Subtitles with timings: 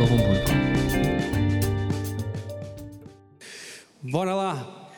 [0.00, 0.50] Novo Hamburgo.
[4.02, 4.90] Bora lá.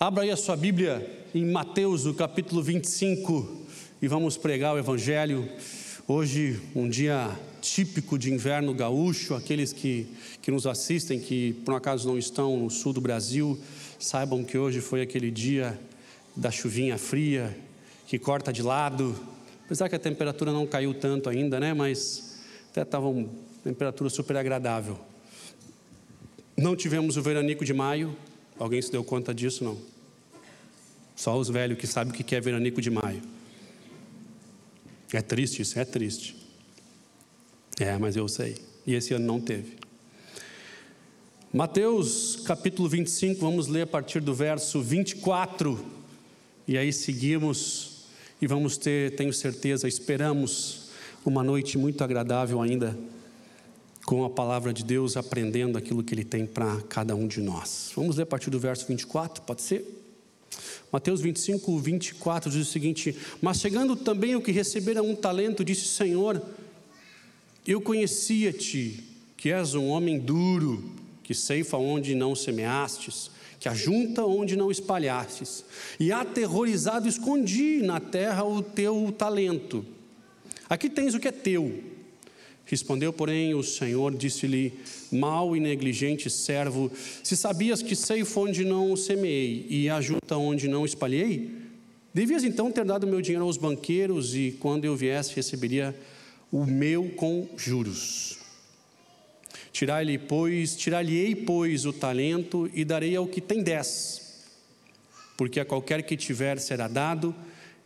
[0.00, 3.68] Abra aí a sua Bíblia em Mateus, no capítulo 25,
[4.02, 5.48] e vamos pregar o Evangelho.
[6.08, 7.30] Hoje, um dia
[7.74, 10.08] típico de inverno gaúcho, aqueles que,
[10.42, 13.56] que nos assistem, que por um acaso não estão no sul do Brasil,
[13.96, 15.78] saibam que hoje foi aquele dia
[16.34, 17.56] da chuvinha fria,
[18.08, 19.14] que corta de lado,
[19.64, 21.72] apesar que a temperatura não caiu tanto ainda, né?
[21.72, 22.40] Mas
[22.72, 23.28] até estava uma
[23.62, 24.98] temperatura super agradável.
[26.56, 28.16] Não tivemos o veranico de maio,
[28.58, 29.62] alguém se deu conta disso?
[29.62, 29.78] Não.
[31.14, 33.22] Só os velhos que sabem o que é veranico de maio.
[35.12, 36.39] É triste isso, é triste.
[37.80, 38.58] É, mas eu sei.
[38.86, 39.78] E esse ano não teve.
[41.50, 45.82] Mateus capítulo 25, vamos ler a partir do verso 24.
[46.68, 48.04] E aí seguimos
[48.40, 50.90] e vamos ter, tenho certeza, esperamos
[51.24, 52.98] uma noite muito agradável ainda
[54.04, 57.92] com a palavra de Deus, aprendendo aquilo que Ele tem para cada um de nós.
[57.96, 59.86] Vamos ler a partir do verso 24, pode ser?
[60.92, 65.86] Mateus 25, 24 diz o seguinte: Mas chegando também o que recebera um talento, disse:
[65.86, 66.42] Senhor,
[67.72, 68.98] eu conhecia-te,
[69.36, 70.90] que és um homem duro,
[71.22, 75.64] que ceifa onde não semeastes, que ajunta onde não espalhastes,
[75.98, 79.84] e aterrorizado escondi na terra o teu talento.
[80.68, 81.84] Aqui tens o que é teu.
[82.64, 84.72] Respondeu, porém, o Senhor, disse-lhe:
[85.12, 86.90] Mal e negligente servo,
[87.22, 91.50] se sabias que ceifo onde não semeei e ajunta onde não espalhei,
[92.12, 95.94] devias então ter dado meu dinheiro aos banqueiros, e quando eu viesse, receberia
[96.52, 98.38] o meu com juros.
[99.72, 104.42] Tirar-lhe, pois, tirar-lhe-ei, pois, o talento e darei ao que tem dez,
[105.36, 107.34] porque a qualquer que tiver será dado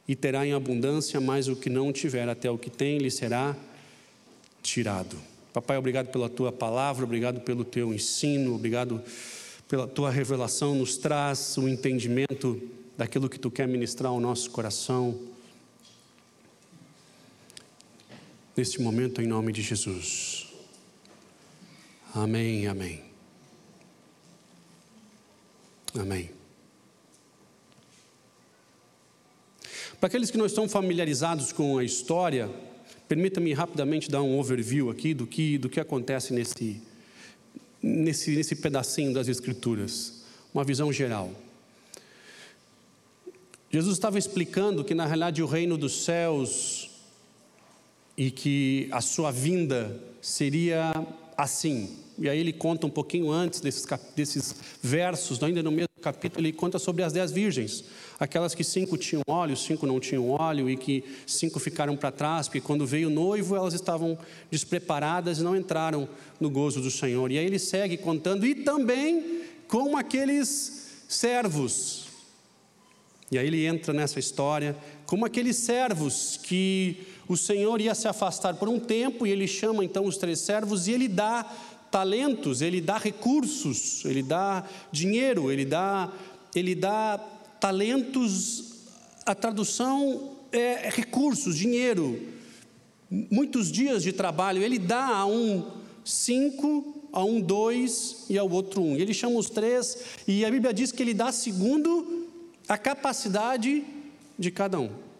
[0.08, 3.56] e terá em abundância, mas o que não tiver até o que tem lhe será
[4.62, 5.16] tirado.
[5.52, 9.00] Papai, obrigado pela tua palavra, obrigado pelo teu ensino, obrigado
[9.68, 12.60] pela tua revelação, nos traz o entendimento
[12.96, 15.33] daquilo que tu quer ministrar ao nosso coração.
[18.56, 20.46] Neste momento, em nome de Jesus.
[22.14, 23.02] Amém, amém.
[25.98, 26.30] Amém.
[29.98, 32.50] Para aqueles que não estão familiarizados com a história,
[33.08, 36.80] permita-me rapidamente dar um overview aqui do que, do que acontece nesse,
[37.82, 41.32] nesse, nesse pedacinho das Escrituras, uma visão geral.
[43.70, 46.90] Jesus estava explicando que, na realidade, o reino dos céus
[48.16, 50.92] e que a sua vinda seria
[51.36, 51.96] assim.
[52.18, 56.52] E aí ele conta um pouquinho antes desses, desses versos, ainda no mesmo capítulo, ele
[56.52, 57.84] conta sobre as dez virgens,
[58.20, 62.46] aquelas que cinco tinham óleo, cinco não tinham óleo, e que cinco ficaram para trás,
[62.46, 64.16] porque quando veio o noivo elas estavam
[64.50, 66.08] despreparadas e não entraram
[66.38, 67.32] no gozo do Senhor.
[67.32, 72.04] E aí ele segue contando, e também com aqueles servos.
[73.32, 74.76] E aí ele entra nessa história,
[75.06, 79.84] como aqueles servos que o Senhor ia se afastar por um tempo e ele chama
[79.84, 81.50] então os três servos e ele dá
[81.90, 86.12] talentos, ele dá recursos, ele dá dinheiro, ele dá,
[86.54, 87.18] ele dá
[87.60, 88.74] talentos.
[89.24, 92.20] A tradução é recursos, dinheiro,
[93.08, 94.62] muitos dias de trabalho.
[94.62, 95.64] Ele dá a um
[96.04, 98.96] cinco, a um dois e ao outro um.
[98.96, 99.96] Ele chama os três
[100.26, 102.28] e a Bíblia diz que ele dá segundo
[102.68, 103.84] a capacidade
[104.38, 105.13] de cada um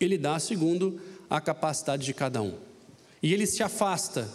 [0.00, 2.54] ele dá segundo a capacidade de cada um.
[3.22, 4.28] E ele se afasta.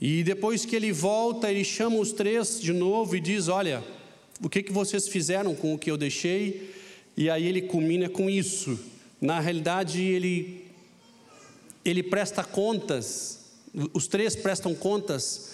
[0.00, 3.82] E depois que ele volta, ele chama os três de novo e diz: Olha,
[4.42, 6.74] o que, que vocês fizeram com o que eu deixei?
[7.16, 8.78] E aí ele culmina com isso.
[9.18, 10.66] Na realidade, ele,
[11.82, 13.46] ele presta contas,
[13.94, 15.52] os três prestam contas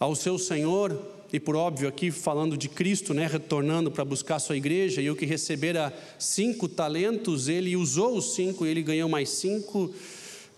[0.00, 4.56] ao seu Senhor e por óbvio aqui falando de Cristo, né, retornando para buscar sua
[4.56, 9.30] igreja, e o que recebera cinco talentos, ele usou os cinco, e ele ganhou mais
[9.30, 9.92] cinco,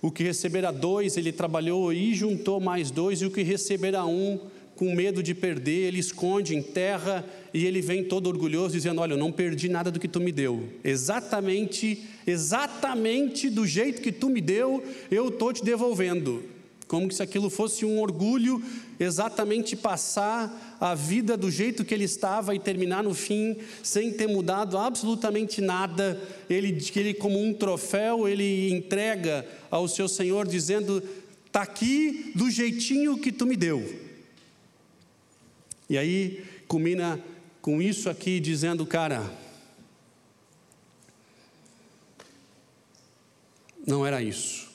[0.02, 4.38] o que recebera dois, ele trabalhou e juntou mais dois, e o que recebera um,
[4.74, 7.24] com medo de perder, ele esconde em terra,
[7.54, 10.30] e ele vem todo orgulhoso, dizendo, olha, eu não perdi nada do que tu me
[10.30, 16.44] deu, exatamente, exatamente do jeito que tu me deu, eu estou te devolvendo,
[16.88, 18.62] como se aquilo fosse um orgulho,
[18.98, 24.28] exatamente passar a vida do jeito que ele estava e terminar no fim sem ter
[24.28, 26.20] mudado absolutamente nada.
[26.48, 31.02] Ele, ele como um troféu, ele entrega ao seu Senhor dizendo:
[31.46, 33.82] está aqui do jeitinho que tu me deu.
[35.88, 37.20] E aí culmina
[37.60, 39.28] com isso aqui, dizendo, cara,
[43.86, 44.65] não era isso.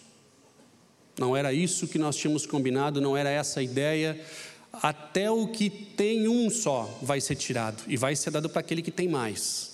[1.22, 4.20] Não era isso que nós tínhamos combinado, não era essa a ideia.
[4.74, 8.82] Até o que tem um só vai ser tirado e vai ser dado para aquele
[8.82, 9.70] que tem mais.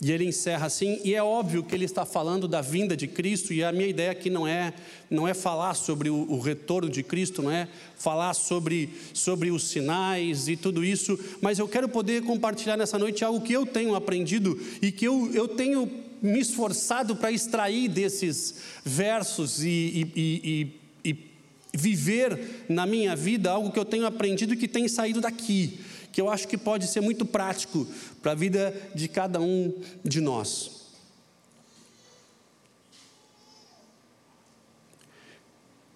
[0.00, 3.52] E ele encerra assim, e é óbvio que ele está falando da vinda de Cristo,
[3.52, 4.72] e a minha ideia aqui não é,
[5.10, 7.66] não é falar sobre o, o, retorno de Cristo, não é
[7.96, 13.24] falar sobre, sobre os sinais e tudo isso, mas eu quero poder compartilhar nessa noite
[13.24, 18.54] algo que eu tenho aprendido e que eu, eu tenho me esforçado para extrair desses
[18.84, 21.30] versos e, e, e, e
[21.72, 25.78] viver na minha vida algo que eu tenho aprendido e que tem saído daqui
[26.18, 27.86] que eu acho que pode ser muito prático
[28.20, 29.72] para a vida de cada um
[30.04, 30.78] de nós.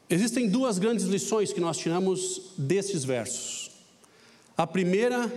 [0.09, 3.73] Existem duas grandes lições que nós tiramos desses versos.
[4.57, 5.29] A primeira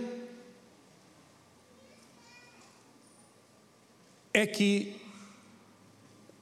[4.36, 4.94] é que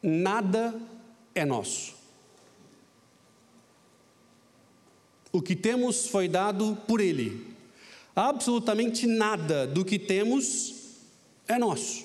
[0.02, 0.74] nada
[1.32, 1.94] é nosso.
[5.30, 7.54] O que temos foi dado por Ele,
[8.16, 10.74] Absolutamente nada do que temos
[11.46, 12.04] é nosso.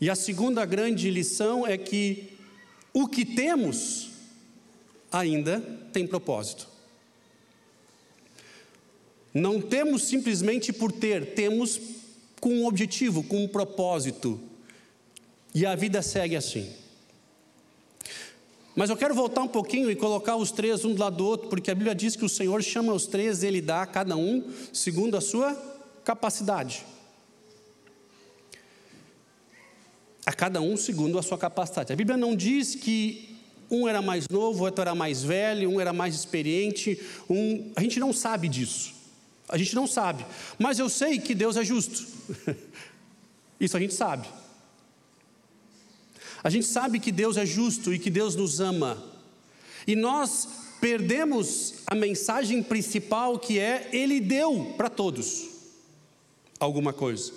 [0.00, 2.32] E a segunda grande lição é que
[2.92, 4.10] o que temos
[5.12, 5.60] ainda
[5.92, 6.68] tem propósito.
[9.32, 11.80] Não temos simplesmente por ter, temos
[12.40, 14.40] com um objetivo, com um propósito.
[15.54, 16.72] E a vida segue assim.
[18.74, 21.48] Mas eu quero voltar um pouquinho e colocar os três um do lado do outro,
[21.48, 24.44] porque a Bíblia diz que o Senhor chama os três, ele dá a cada um
[24.70, 25.54] segundo a sua
[26.04, 26.84] capacidade.
[30.26, 31.90] A cada um segundo a sua capacidade.
[31.90, 33.38] A Bíblia não diz que
[33.70, 37.00] um era mais novo, outro era mais velho, um era mais experiente,
[37.30, 37.72] um...
[37.74, 38.95] a gente não sabe disso.
[39.48, 40.26] A gente não sabe.
[40.58, 42.06] Mas eu sei que Deus é justo.
[43.60, 44.28] Isso a gente sabe.
[46.42, 49.02] A gente sabe que Deus é justo e que Deus nos ama.
[49.86, 50.48] E nós
[50.80, 55.48] perdemos a mensagem principal que é Ele deu para todos
[56.58, 57.32] alguma coisa.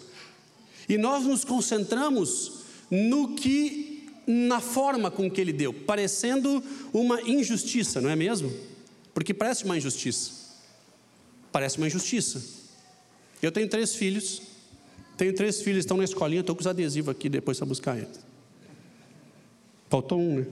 [0.88, 2.60] E nós nos concentramos
[2.90, 8.52] no que, na forma com que Ele deu, parecendo uma injustiça, não é mesmo?
[9.14, 10.39] Porque parece uma injustiça.
[11.52, 12.42] Parece uma injustiça.
[13.42, 14.42] Eu tenho três filhos,
[15.18, 18.20] tenho três filhos, estão na escolinha, estou com os adesivos aqui depois para buscar eles.
[19.90, 20.48] Faltou um, né?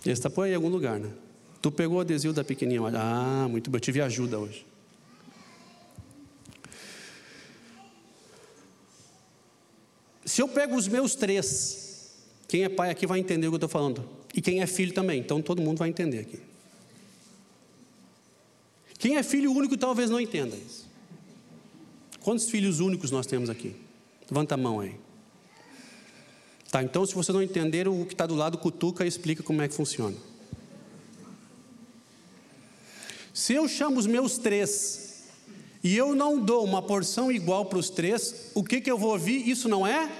[0.00, 1.10] Esse está por aí em algum lugar, né?
[1.60, 2.98] Tu pegou o adesivo da pequenininha, olha.
[3.00, 4.64] Ah, muito bem, eu tive ajuda hoje.
[10.24, 12.14] Se eu pego os meus três,
[12.46, 14.08] quem é pai aqui vai entender o que eu estou falando.
[14.34, 16.47] E quem é filho também, então todo mundo vai entender aqui.
[18.98, 20.88] Quem é filho único talvez não entenda isso.
[22.20, 23.74] Quantos filhos únicos nós temos aqui?
[24.28, 24.96] Levanta a mão aí.
[26.70, 29.62] Tá, então, se você não entender, o que está do lado cutuca e explica como
[29.62, 30.16] é que funciona.
[33.32, 35.28] Se eu chamo os meus três
[35.82, 39.12] e eu não dou uma porção igual para os três, o que, que eu vou
[39.12, 39.48] ouvir?
[39.48, 40.10] Isso não é?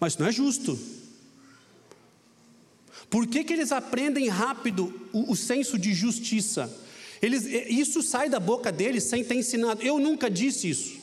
[0.00, 0.78] Mas não é justo.
[3.08, 6.72] Por que, que eles aprendem rápido o, o senso de justiça?
[7.22, 9.82] Eles, isso sai da boca deles sem ter ensinado.
[9.82, 10.98] Eu nunca disse isso.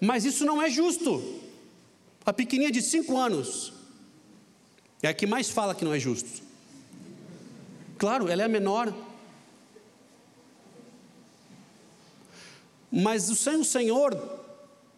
[0.00, 1.40] Mas isso não é justo.
[2.24, 3.72] A pequenininha de cinco anos
[5.02, 6.42] é a que mais fala que não é justo.
[7.98, 8.94] Claro, ela é a menor.
[12.90, 14.41] Mas o Senhor,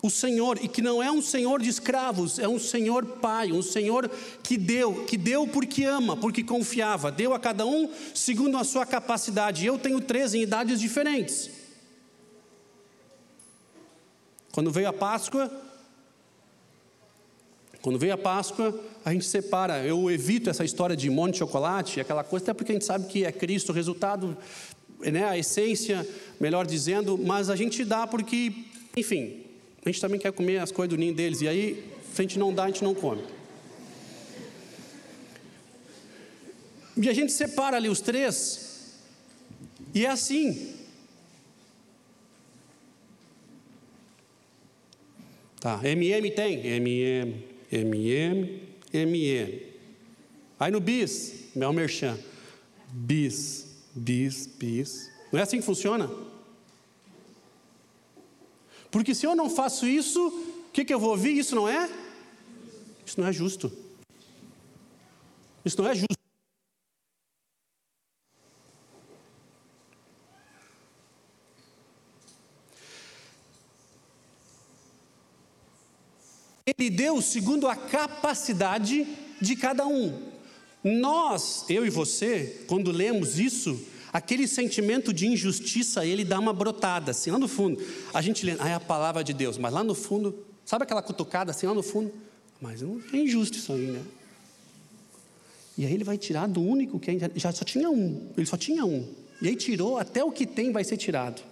[0.05, 3.63] o Senhor, e que não é um Senhor de escravos, é um Senhor Pai, um
[3.63, 4.11] Senhor
[4.43, 8.85] que deu, que deu porque ama, porque confiava, deu a cada um segundo a sua
[8.85, 9.65] capacidade.
[9.65, 11.49] Eu tenho três em idades diferentes.
[14.53, 15.51] Quando veio a Páscoa,
[17.81, 19.87] quando veio a Páscoa, a gente separa.
[19.87, 23.07] Eu evito essa história de monte de chocolate, aquela coisa, até porque a gente sabe
[23.07, 24.37] que é Cristo, o resultado,
[25.01, 26.07] né, a essência,
[26.39, 28.53] melhor dizendo, mas a gente dá porque,
[28.95, 29.44] enfim,
[29.85, 32.39] a gente também quer comer as coisas do ninho deles, e aí, se a gente
[32.39, 33.23] não dá, a gente não come.
[36.97, 38.95] E a gente separa ali os três,
[39.95, 40.75] e é assim.
[45.61, 46.67] Tá, MM tem?
[46.67, 48.63] MM, MM,
[48.93, 49.63] MM.
[50.61, 52.19] Aí no bis, Mel Merchan.
[52.91, 55.11] Bis, bis, bis.
[55.33, 56.11] Não é assim que funciona?
[58.95, 61.37] Porque se eu não faço isso, o que, que eu vou ouvir?
[61.37, 61.91] Isso não é?
[63.05, 63.73] Isso não é justo.
[65.65, 66.15] Isso não é justo.
[76.65, 79.09] Ele deu segundo a capacidade
[79.41, 80.31] de cada um.
[80.85, 87.11] Nós, eu e você, quando lemos isso, aquele sentimento de injustiça, ele dá uma brotada,
[87.11, 87.83] assim, lá no fundo.
[88.15, 91.03] A gente lê, ah, é a palavra de Deus, mas lá no fundo, sabe aquela
[91.03, 92.13] cutucada assim, lá no fundo?
[92.61, 94.01] Mas não é injusto isso aí, né?
[95.77, 98.85] E aí ele vai tirar do único que já só tinha um, ele só tinha
[98.87, 99.13] um.
[99.43, 101.43] E aí tirou, até o que tem vai ser tirado.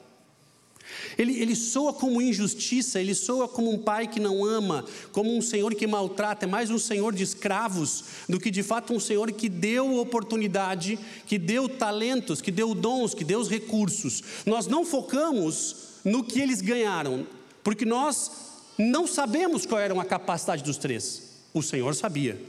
[1.17, 5.41] Ele, ele soa como injustiça, ele soa como um pai que não ama, como um
[5.41, 9.31] senhor que maltrata, é mais um senhor de escravos do que de fato um senhor
[9.33, 14.23] que deu oportunidade, que deu talentos, que deu dons, que deu recursos.
[14.47, 17.27] Nós não focamos no que eles ganharam,
[17.63, 18.31] porque nós
[18.79, 21.43] não sabemos qual era a capacidade dos três.
[21.55, 22.41] O Senhor sabia.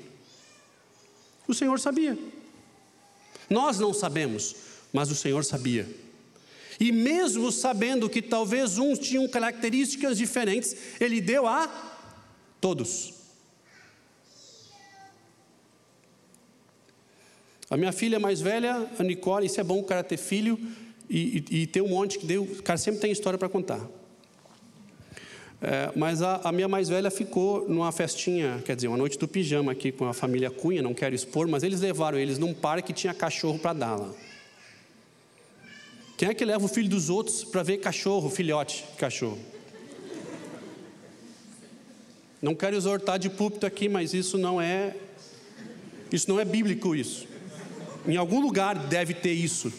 [1.48, 2.18] O Senhor sabia.
[3.50, 4.56] Nós não sabemos,
[4.92, 5.88] mas o Senhor sabia.
[6.80, 11.68] E mesmo sabendo que talvez uns tinham características diferentes, ele deu a
[12.60, 13.13] todos.
[17.70, 20.60] A minha filha mais velha, a Nicole, isso é bom o cara ter filho
[21.10, 22.44] e, e, e ter um monte que deu.
[22.44, 23.80] O cara sempre tem história para contar.
[25.62, 29.27] É, mas a, a, minha mais velha ficou numa festinha, quer dizer, uma noite do
[29.27, 32.88] pijama aqui com a família Cunha, não quero expor, mas eles levaram eles num parque
[32.88, 34.13] que tinha cachorro para dar lá.
[36.24, 39.38] Quem é que leva o filho dos outros para ver cachorro, filhote cachorro?
[42.42, 44.96] Não quero exortar de púlpito aqui, mas isso não é
[46.10, 47.27] isso não é bíblico isso.
[48.08, 49.70] Em algum lugar deve ter isso,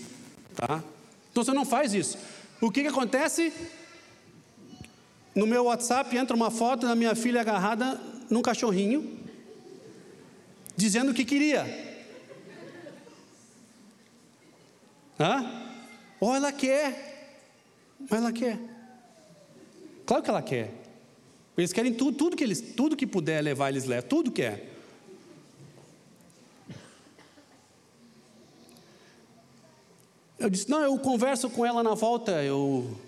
[0.54, 0.84] tá?
[1.32, 2.18] Então você não faz isso.
[2.60, 3.50] O que, que acontece?
[5.34, 7.98] No meu WhatsApp entra uma foto da minha filha agarrada
[8.28, 9.18] num cachorrinho,
[10.76, 11.64] dizendo o que queria.
[15.18, 15.63] Hã?
[16.24, 17.36] Ou ela quer,
[18.00, 18.58] mas ela quer.
[20.06, 20.72] Claro que ela quer.
[21.54, 24.72] Eles querem tudo, tudo que eles, tudo que puder levar, eles levam, tudo quer.
[30.38, 32.98] Eu disse, não, eu converso com ela na volta, eu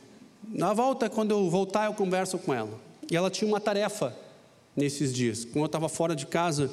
[0.47, 2.79] na volta, quando eu voltar, eu converso com ela.
[3.11, 4.15] E ela tinha uma tarefa
[4.77, 5.43] nesses dias.
[5.43, 6.71] Quando eu estava fora de casa,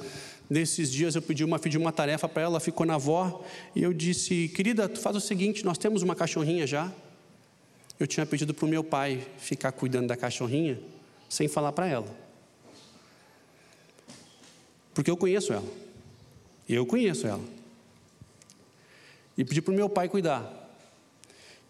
[0.54, 3.44] Nesses dias eu pedi uma, pedi uma tarefa para ela, ficou na avó,
[3.76, 6.94] e eu disse, querida, tu faz o seguinte, nós temos uma cachorrinha já.
[8.00, 10.80] Eu tinha pedido para o meu pai ficar cuidando da cachorrinha,
[11.28, 12.06] sem falar para ela.
[14.94, 15.66] Porque eu conheço ela.
[16.70, 17.44] Eu conheço ela.
[19.36, 20.63] E pedi para o meu pai cuidar.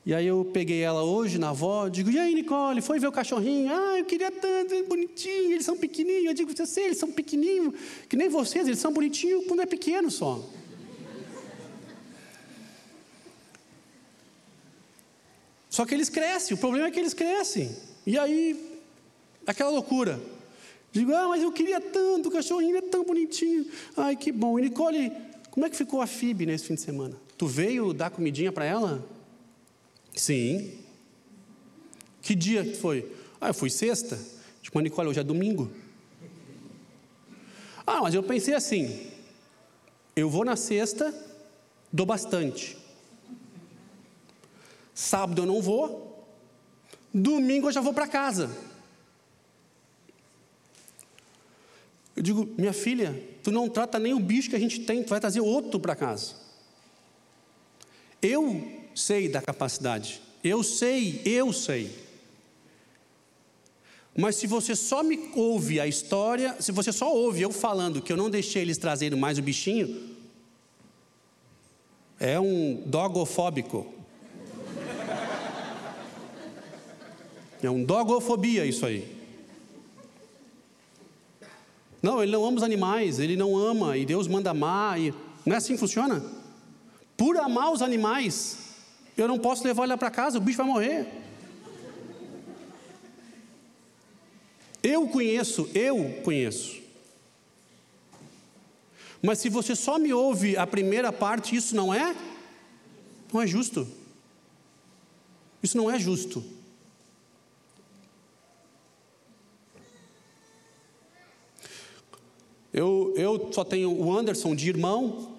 [0.05, 3.11] E aí eu peguei ela hoje na avó, digo, e aí Nicole, foi ver o
[3.11, 3.71] cachorrinho?
[3.73, 6.25] Ah, eu queria tanto, é bonitinho, eles são pequenininhos.
[6.25, 7.73] Eu digo, você sei, eles são pequenininhos,
[8.09, 10.43] que nem vocês, eles são bonitinhos quando é pequeno só.
[15.69, 17.73] Só que eles crescem, o problema é que eles crescem.
[18.05, 18.79] E aí,
[19.47, 20.21] aquela loucura.
[20.91, 23.65] Digo, ah, mas eu queria tanto, o cachorrinho é tão bonitinho.
[23.95, 24.59] Ai, que bom.
[24.59, 25.11] E Nicole,
[25.49, 27.15] como é que ficou a Fib nesse fim de semana?
[27.37, 29.03] Tu veio dar comidinha para ela?
[30.15, 30.79] Sim.
[32.21, 33.11] Que dia foi?
[33.39, 34.19] Ah, eu fui sexta.
[34.61, 35.71] Tipo, Nicole, hoje é domingo.
[37.85, 39.11] Ah, mas eu pensei assim:
[40.15, 41.13] eu vou na sexta,
[41.91, 42.77] dou bastante.
[44.93, 46.27] Sábado eu não vou.
[47.13, 48.49] Domingo eu já vou para casa.
[52.15, 55.09] Eu digo, minha filha, tu não trata nem o bicho que a gente tem, tu
[55.09, 56.35] vai trazer outro para casa.
[58.21, 60.21] Eu sei da capacidade.
[60.43, 62.03] Eu sei, eu sei.
[64.15, 68.11] Mas se você só me ouve a história, se você só ouve eu falando que
[68.11, 70.13] eu não deixei eles trazerem mais o bichinho,
[72.19, 73.91] é um dogofóbico.
[77.61, 79.23] É um dogofobia isso aí.
[82.01, 85.13] Não, ele não ama os animais, ele não ama, e Deus manda amar, e
[85.45, 86.21] não é assim que funciona?
[87.15, 88.57] Por amar os animais,
[89.17, 91.07] eu não posso levar ele para casa, o bicho vai morrer.
[94.81, 96.81] Eu conheço, eu conheço.
[99.21, 102.13] Mas se você só me ouve a primeira parte, isso não é?
[103.31, 103.87] Não é justo.
[105.61, 106.43] Isso não é justo.
[112.73, 115.33] Eu, eu só tenho o Anderson de irmão.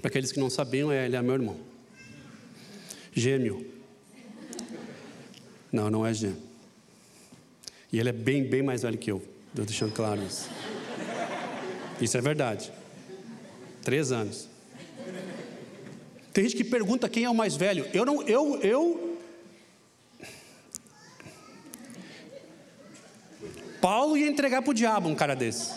[0.00, 1.75] Para aqueles que não sabiam, ele é meu irmão.
[3.16, 3.66] Gêmeo.
[5.72, 6.36] Não, não é gêmeo.
[7.90, 9.22] E ele é bem, bem mais velho que eu.
[9.48, 10.50] Estou deixando claro isso.
[11.98, 12.70] Isso é verdade.
[13.82, 14.50] Três anos.
[16.30, 17.86] Tem gente que pergunta quem é o mais velho.
[17.94, 19.18] Eu não, eu, eu.
[23.80, 25.72] Paulo ia entregar para o diabo um cara desse.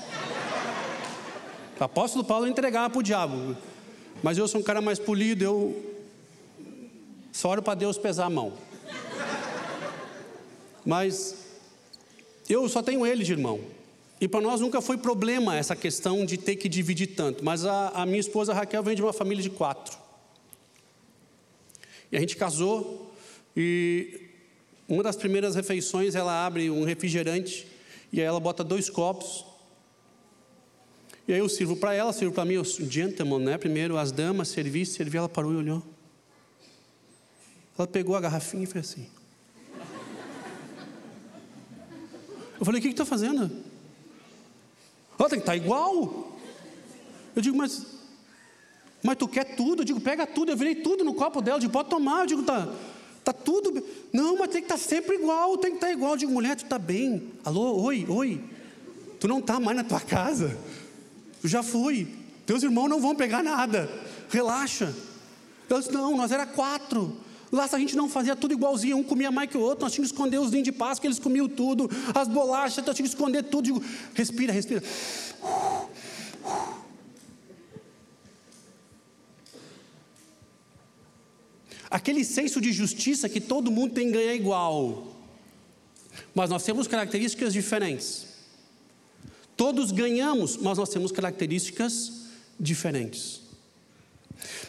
[1.80, 3.56] O apóstolo Paulo ia entregar para o diabo.
[4.22, 5.89] Mas eu sou um cara mais polido, eu
[7.40, 8.52] só oro para Deus pesar a mão.
[10.86, 11.38] Mas
[12.50, 13.62] eu só tenho ele de irmão.
[14.20, 17.42] E para nós nunca foi problema essa questão de ter que dividir tanto.
[17.42, 19.98] Mas a, a minha esposa Raquel vem de uma família de quatro.
[22.12, 23.10] E a gente casou
[23.56, 24.20] e
[24.86, 27.66] uma das primeiras refeições ela abre um refrigerante
[28.12, 29.46] e aí ela bota dois copos.
[31.26, 33.58] E aí eu sirvo para ela, sirvo para mim, o gentleman, né?
[33.58, 35.99] Primeiro as damas, servi, servi, ela parou e olhou.
[37.80, 39.08] Ela pegou a garrafinha e fez assim.
[42.60, 43.50] Eu falei, o que está fazendo?
[45.18, 46.38] Ela tem que estar tá igual.
[47.34, 47.86] Eu digo, mas,
[49.02, 49.82] mas tu quer tudo?
[49.82, 50.52] Eu digo, pega tudo.
[50.52, 51.56] Eu virei tudo no copo dela.
[51.56, 52.24] Eu digo, pode tomar.
[52.24, 52.68] Eu digo, tá,
[53.24, 53.82] tá tudo.
[54.12, 55.58] Não, mas tem que estar tá sempre igual.
[55.58, 56.12] Tem que estar tá igual.
[56.12, 57.32] Eu digo, mulher, tu está bem?
[57.46, 58.44] Alô, oi, oi.
[59.22, 60.58] Tu não está mais na tua casa.
[61.42, 62.14] Tu já fui.
[62.46, 63.90] Teus irmãos não vão pegar nada.
[64.30, 64.94] Relaxa.
[65.70, 67.29] Eu disse, não, nós era quatro.
[67.52, 70.12] Lá a gente não fazia tudo igualzinho, um comia mais que o outro, nós tínhamos
[70.12, 73.44] que esconder os ninhos de Páscoa, eles comiam tudo, as bolachas, nós tínhamos que esconder
[73.44, 73.66] tudo.
[73.66, 74.84] Digo, respira, respira.
[81.90, 85.08] Aquele senso de justiça que todo mundo tem ganhar igual.
[86.36, 88.28] Mas nós temos características diferentes.
[89.58, 92.28] Todos ganhamos, mas nós temos características
[92.60, 93.49] diferentes.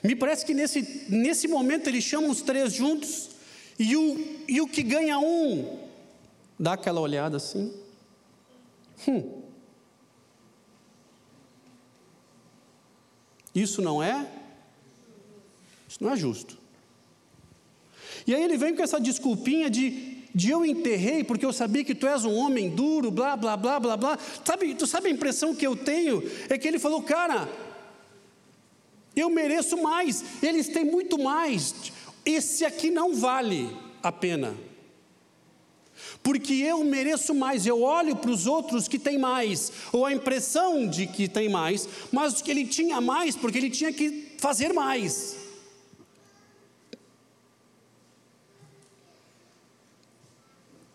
[0.03, 3.31] Me parece que nesse, nesse momento ele chama os três juntos
[3.79, 5.79] e o, e o que ganha um
[6.61, 7.73] dá aquela olhada assim.
[9.09, 9.41] Hum.
[13.55, 14.27] Isso não é?
[15.89, 16.59] Isso não é justo.
[18.27, 21.95] E aí ele vem com essa desculpinha de, de eu enterrei porque eu sabia que
[21.95, 24.19] tu és um homem duro, blá, blá, blá, blá, blá.
[24.45, 26.23] Sabe, tu sabe a impressão que eu tenho?
[26.51, 27.49] É que ele falou, cara,
[29.21, 31.93] eu mereço mais, eles têm muito mais.
[32.25, 34.55] Esse aqui não vale a pena.
[36.23, 40.87] Porque eu mereço mais, eu olho para os outros que têm mais, ou a impressão
[40.87, 45.37] de que tem mais, mas que ele tinha mais porque ele tinha que fazer mais.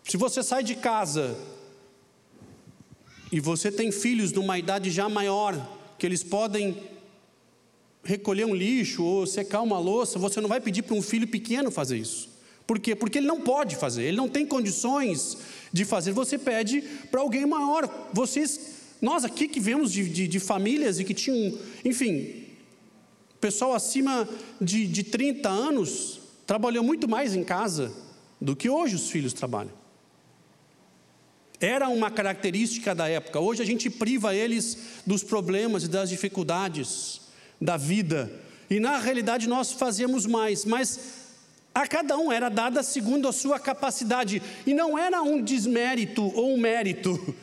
[0.04, 1.36] Se você sai de casa
[3.32, 5.54] e você tem filhos numa idade já maior,
[5.98, 6.80] que eles podem
[8.06, 11.70] recolher um lixo ou secar uma louça, você não vai pedir para um filho pequeno
[11.70, 12.30] fazer isso.
[12.66, 12.94] Por quê?
[12.94, 15.38] Porque ele não pode fazer, ele não tem condições
[15.72, 16.12] de fazer.
[16.12, 18.08] Você pede para alguém maior.
[18.12, 18.60] Vocês,
[19.02, 22.46] nós aqui que vemos de, de, de famílias e que tinham, enfim,
[23.40, 24.28] pessoal acima
[24.60, 27.92] de, de 30 anos trabalhou muito mais em casa
[28.40, 29.72] do que hoje os filhos trabalham.
[31.60, 33.40] Era uma característica da época.
[33.40, 37.25] Hoje a gente priva eles dos problemas e das dificuldades
[37.60, 38.30] da vida.
[38.68, 40.98] E na realidade nós fazíamos mais, mas
[41.74, 46.54] a cada um era dada segundo a sua capacidade, e não era um desmérito ou
[46.54, 47.34] um mérito,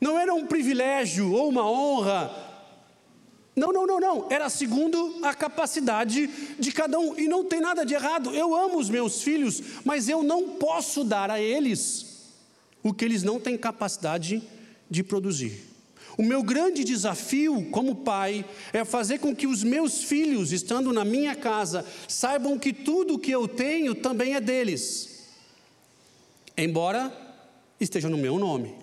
[0.00, 2.52] não era um privilégio ou uma honra.
[3.54, 4.26] Não, não, não, não.
[4.30, 6.26] Era segundo a capacidade
[6.58, 7.16] de cada um.
[7.18, 8.30] E não tem nada de errado.
[8.30, 12.32] Eu amo os meus filhos, mas eu não posso dar a eles
[12.82, 14.42] o que eles não têm capacidade
[14.90, 15.71] de produzir.
[16.16, 21.04] O meu grande desafio como pai é fazer com que os meus filhos, estando na
[21.04, 25.28] minha casa, saibam que tudo o que eu tenho também é deles,
[26.56, 27.12] embora
[27.80, 28.74] esteja no meu nome.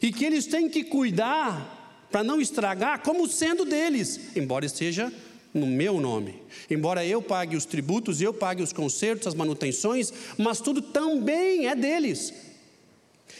[0.00, 5.12] E que eles têm que cuidar para não estragar, como sendo deles, embora esteja
[5.52, 6.42] no meu nome.
[6.70, 11.74] Embora eu pague os tributos, eu pague os consertos, as manutenções, mas tudo também é
[11.74, 12.32] deles.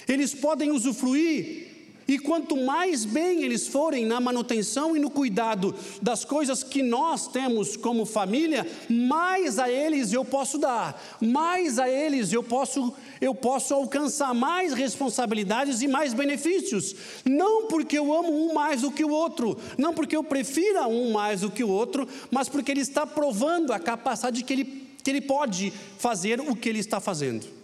[0.08, 1.73] Eles podem usufruir
[2.06, 7.26] e quanto mais bem eles forem na manutenção e no cuidado das coisas que nós
[7.28, 13.34] temos como família, mais a eles eu posso dar, mais a eles eu posso eu
[13.34, 16.94] posso alcançar mais responsabilidades e mais benefícios.
[17.24, 21.12] Não porque eu amo um mais do que o outro, não porque eu prefira um
[21.12, 24.64] mais do que o outro, mas porque ele está provando a capacidade que ele,
[25.02, 27.63] que ele pode fazer o que ele está fazendo.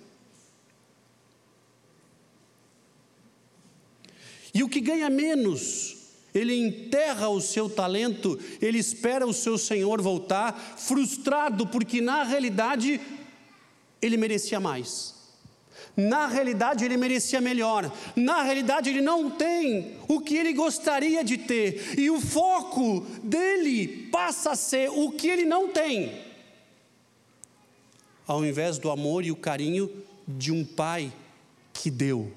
[4.53, 5.97] E o que ganha menos,
[6.35, 13.01] ele enterra o seu talento, ele espera o seu senhor voltar, frustrado, porque na realidade
[14.01, 15.21] ele merecia mais.
[15.97, 17.93] Na realidade, ele merecia melhor.
[18.15, 21.99] Na realidade, ele não tem o que ele gostaria de ter.
[21.99, 26.13] E o foco dele passa a ser o que ele não tem.
[28.27, 29.91] Ao invés do amor e o carinho
[30.27, 31.13] de um pai
[31.73, 32.33] que deu,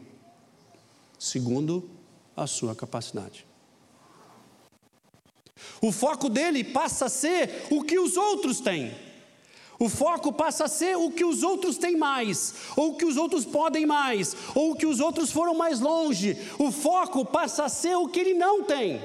[1.19, 1.87] segundo
[2.35, 3.45] a sua capacidade.
[5.81, 8.93] O foco dele passa a ser o que os outros têm.
[9.79, 13.17] O foco passa a ser o que os outros têm mais, ou o que os
[13.17, 16.37] outros podem mais, ou o que os outros foram mais longe.
[16.57, 19.01] O foco passa a ser o que ele não tem.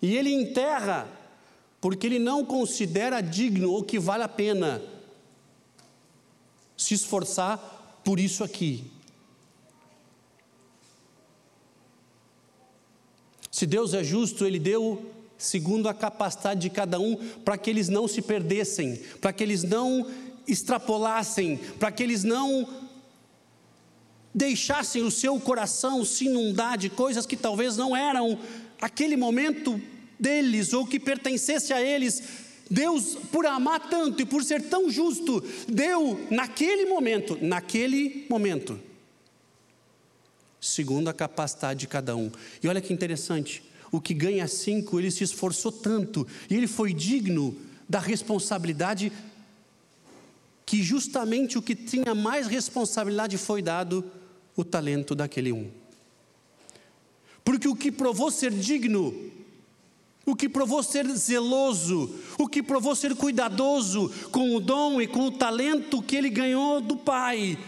[0.00, 1.08] E ele enterra,
[1.80, 4.82] porque ele não considera digno ou que vale a pena
[6.76, 8.90] se esforçar por isso aqui.
[13.52, 17.88] Se Deus é justo, Ele deu segundo a capacidade de cada um, para que eles
[17.88, 20.08] não se perdessem, para que eles não
[20.46, 22.66] extrapolassem, para que eles não
[24.34, 28.38] deixassem o seu coração se inundar de coisas que talvez não eram
[28.80, 29.80] aquele momento
[30.18, 32.22] deles ou que pertencesse a eles.
[32.70, 38.80] Deus, por amar tanto e por ser tão justo, deu naquele momento, naquele momento,
[40.62, 42.30] segundo a capacidade de cada um.
[42.62, 46.94] E olha que interessante, o que ganha cinco, ele se esforçou tanto, e ele foi
[46.94, 47.54] digno
[47.88, 49.12] da responsabilidade
[50.64, 54.04] que justamente o que tinha mais responsabilidade foi dado
[54.56, 55.68] o talento daquele um.
[57.44, 59.12] Porque o que provou ser digno,
[60.24, 65.26] o que provou ser zeloso, o que provou ser cuidadoso com o dom e com
[65.26, 67.58] o talento que ele ganhou do Pai,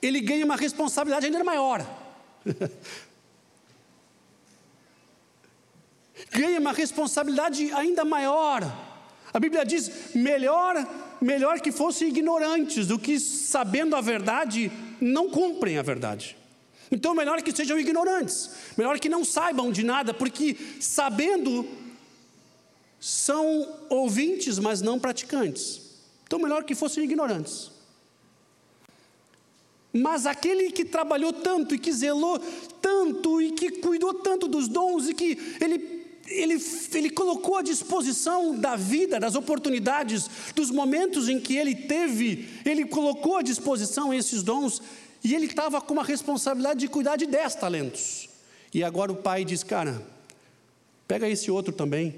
[0.00, 2.03] ele ganha uma responsabilidade ainda maior.
[6.30, 8.62] ganha uma responsabilidade ainda maior.
[9.32, 10.86] A Bíblia diz: melhor,
[11.20, 16.36] melhor que fossem ignorantes do que sabendo a verdade não cumprem a verdade.
[16.90, 21.66] Então, melhor que sejam ignorantes, melhor que não saibam de nada, porque sabendo
[23.00, 25.80] são ouvintes, mas não praticantes.
[26.26, 27.70] Então, melhor que fossem ignorantes.
[29.96, 32.40] Mas aquele que trabalhou tanto e que zelou
[32.82, 35.94] tanto e que cuidou tanto dos dons e que ele
[36.26, 36.58] ele,
[36.94, 42.86] ele colocou à disposição da vida, das oportunidades, dos momentos em que ele teve, ele
[42.86, 44.80] colocou à disposição esses dons,
[45.22, 48.28] e ele estava com uma responsabilidade de cuidar de dez talentos.
[48.72, 50.02] E agora o pai diz: Cara,
[51.06, 52.14] pega esse outro também.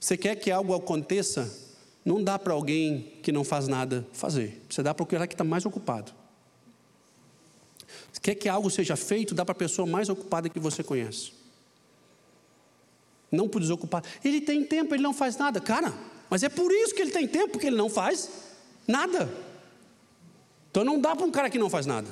[0.00, 1.65] Você quer que algo aconteça?
[2.06, 5.34] Não dá para alguém que não faz nada fazer, você dá para o cara que
[5.34, 6.10] está mais ocupado.
[8.22, 9.34] Quer que algo seja feito?
[9.34, 11.36] Dá para a pessoa mais ocupada que você conhece
[13.30, 14.02] não por desocupar.
[14.24, 15.60] Ele tem tempo, ele não faz nada.
[15.60, 15.92] Cara,
[16.30, 18.30] mas é por isso que ele tem tempo que ele não faz
[18.86, 19.32] nada.
[20.70, 22.08] Então não dá para um cara que não faz nada.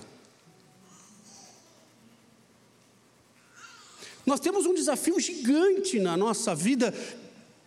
[4.24, 6.94] Nós temos um desafio gigante na nossa vida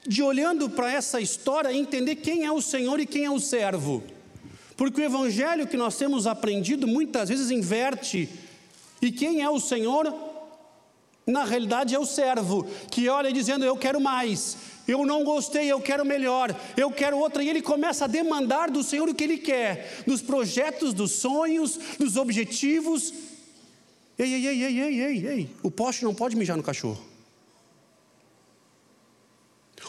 [0.08, 4.04] de olhando para essa história entender quem é o Senhor e quem é o servo.
[4.78, 8.30] Porque o evangelho que nós temos aprendido muitas vezes inverte
[9.02, 10.14] e quem é o Senhor
[11.26, 15.82] na realidade é o servo que olha dizendo: Eu quero mais, eu não gostei, eu
[15.82, 17.44] quero melhor, eu quero outra.
[17.44, 21.78] E ele começa a demandar do Senhor o que ele quer, dos projetos, dos sonhos,
[22.00, 23.14] dos objetivos.
[24.18, 25.50] Ei, ei, ei, ei, ei, ei, ei.
[25.62, 27.07] O poste não pode mijar no cachorro.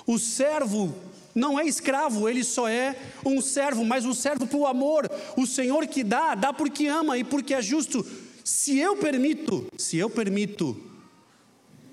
[0.08, 0.92] O servo
[1.32, 5.08] não é escravo, ele só é um servo, mas um servo o amor.
[5.36, 8.04] O Senhor que dá, dá porque ama e porque é justo.
[8.42, 10.88] Se eu permito, se eu permito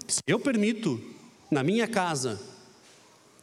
[0.08, 1.02] se eu permito,
[1.50, 2.40] na minha casa,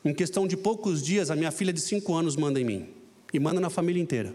[0.04, 2.88] em questão de poucos dias, a minha filha de cinco anos manda em mim
[3.32, 4.34] e manda na família inteira.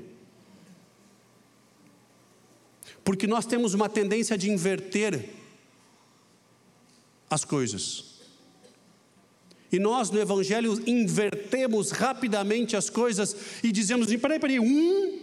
[3.03, 5.29] Porque nós temos uma tendência de inverter
[7.29, 8.16] as coisas.
[9.71, 15.19] E nós no Evangelho invertemos rapidamente as coisas e dizemos: peraí, peraí, um,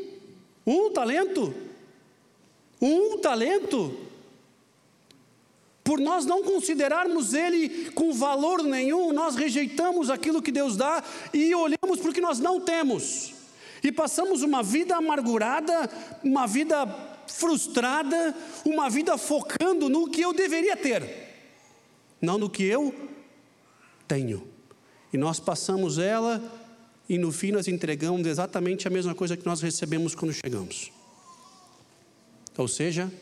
[0.66, 1.54] um talento?
[2.80, 3.96] Um talento?
[5.83, 11.02] Por nós não considerarmos Ele com valor nenhum, nós rejeitamos aquilo que Deus dá
[11.33, 13.35] e olhamos o que nós não temos.
[13.83, 15.90] E passamos uma vida amargurada,
[16.22, 16.87] uma vida
[17.26, 21.02] frustrada, uma vida focando no que eu deveria ter,
[22.20, 22.94] não no que eu
[24.07, 24.47] tenho.
[25.12, 26.43] E nós passamos ela
[27.09, 30.90] e no fim nós entregamos exatamente a mesma coisa que nós recebemos quando chegamos.
[32.57, 33.12] Ou seja,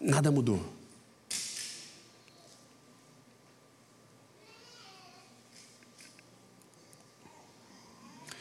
[0.00, 0.62] nada mudou.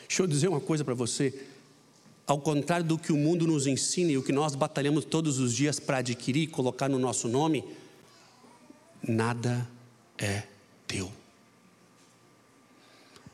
[0.07, 1.47] Deixa eu dizer uma coisa para você.
[2.27, 5.53] ao contrário do que o mundo nos ensina e o que nós batalhamos todos os
[5.53, 7.63] dias para adquirir e colocar no nosso nome,
[9.01, 9.67] nada
[10.17, 10.43] é
[10.91, 11.11] teu.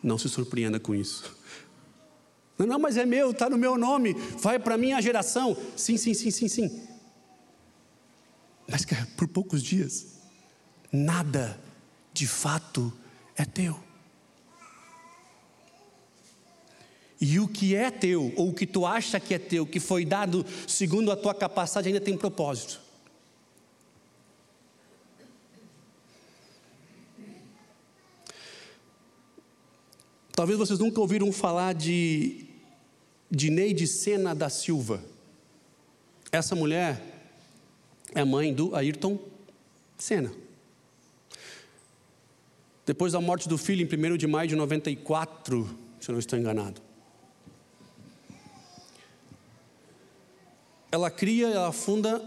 [0.02, 1.36] Não se surpreenda com isso.
[2.58, 5.58] Não, mas é meu, está no meu nome, vai para a minha geração.
[5.76, 6.88] Sim, sim, sim, sim, sim.
[8.68, 10.20] Mas por poucos dias,
[10.92, 11.60] nada
[12.14, 12.94] de fato
[13.36, 13.80] é teu.
[17.20, 20.06] E o que é teu, ou o que tu acha que é teu, que foi
[20.06, 22.87] dado segundo a tua capacidade, ainda tem propósito.
[30.38, 32.46] Talvez vocês nunca ouviram falar de,
[33.28, 35.04] de Neide Sena da Silva.
[36.32, 37.02] Essa mulher
[38.14, 39.18] é mãe do Ayrton
[39.98, 40.32] Senna.
[42.86, 45.68] Depois da morte do filho, em 1 de maio de 94,
[46.00, 46.84] se eu não estou enganado.
[50.92, 52.24] Ela cria, ela funda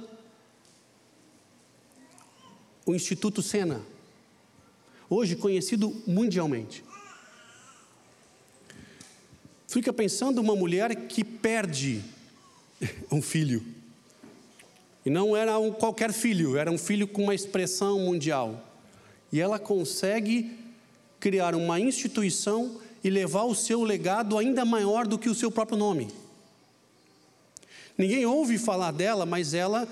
[2.84, 3.80] o Instituto Sena,
[5.08, 6.89] hoje conhecido mundialmente.
[9.70, 12.02] Fica pensando uma mulher que perde
[13.08, 13.64] um filho.
[15.06, 18.68] E não era um qualquer filho, era um filho com uma expressão mundial.
[19.30, 20.58] E ela consegue
[21.20, 25.78] criar uma instituição e levar o seu legado ainda maior do que o seu próprio
[25.78, 26.08] nome.
[27.96, 29.86] Ninguém ouve falar dela, mas ela,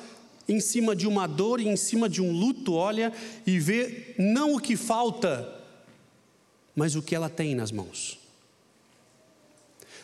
[0.48, 3.12] em cima de uma dor e em cima de um luto, olha
[3.46, 5.48] e vê não o que falta,
[6.74, 8.18] mas o que ela tem nas mãos.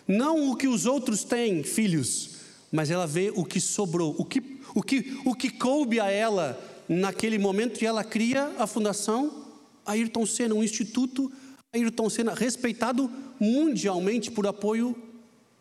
[0.07, 2.31] Não o que os outros têm, filhos,
[2.71, 6.59] mas ela vê o que sobrou, o que, o que, o que coube a ela
[6.88, 9.45] naquele momento e ela cria a fundação
[9.87, 11.33] Ayrton Senna, um instituto
[11.73, 14.97] Ayrton Senna respeitado mundialmente por apoio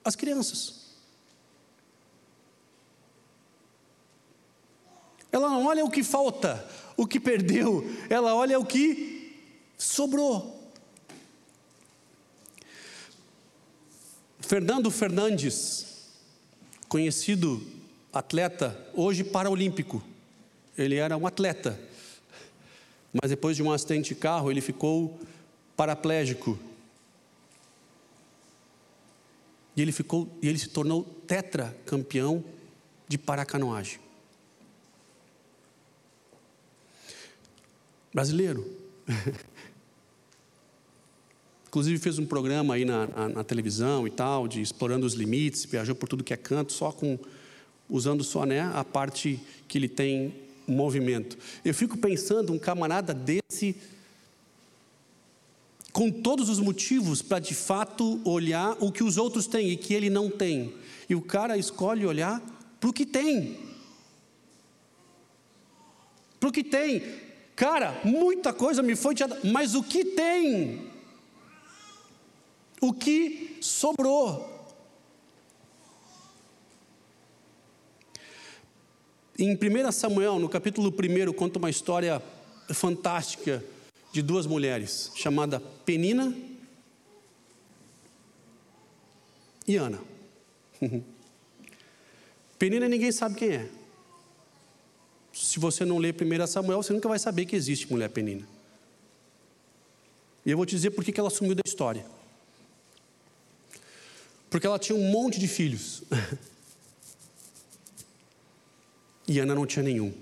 [0.03, 0.84] às crianças.
[5.32, 6.63] Ela não olha o que falta,
[6.95, 9.36] o que perdeu, ela olha o que
[9.77, 10.62] sobrou.
[14.53, 16.11] Fernando Fernandes,
[16.87, 17.65] conhecido
[18.13, 20.03] atleta, hoje paraolímpico.
[20.77, 21.79] Ele era um atleta,
[23.11, 25.19] mas depois de um acidente de carro, ele ficou
[25.75, 26.59] paraplégico.
[29.75, 32.45] E ele ficou, e ele se tornou tetracampeão
[33.07, 33.99] de paracanoagem.
[38.13, 38.71] Brasileiro.
[41.73, 45.65] Inclusive fez um programa aí na, na, na, televisão e tal, de explorando os limites,
[45.65, 47.17] viajou por tudo que é canto, só com
[47.89, 50.36] usando só né, a parte que ele tem
[50.67, 51.36] movimento.
[51.65, 53.75] Eu fico pensando um camarada desse
[55.91, 59.95] com todos os motivos para de fato olhar o que os outros têm e que
[59.95, 60.75] ele não tem.
[61.09, 62.39] E o cara escolhe olhar
[62.79, 63.57] para o que tem.
[66.39, 67.01] Para o que tem.
[67.55, 70.92] Cara, muita coisa me foi tirada, mas o que tem?
[72.83, 74.51] O que sobrou.
[79.39, 82.21] Em 1 Samuel, no capítulo 1, conta uma história
[82.73, 83.63] fantástica
[84.11, 86.35] de duas mulheres, chamada Penina
[89.65, 90.01] e Ana.
[92.59, 93.69] Penina ninguém sabe quem é.
[95.31, 98.45] Se você não ler 1 Samuel, você nunca vai saber que existe mulher Penina.
[100.45, 102.05] E eu vou te dizer por que ela sumiu da história.
[104.53, 106.03] Porque ela tinha um monte de filhos.
[109.25, 110.13] E Ana não tinha nenhum.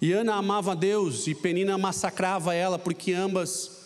[0.00, 3.82] E Ana amava Deus e Penina massacrava ela porque ambas